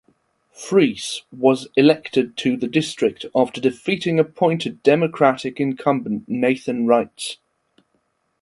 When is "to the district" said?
2.37-3.27